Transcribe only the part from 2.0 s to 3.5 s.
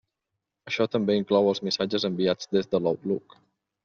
enviats des de l'Outlook.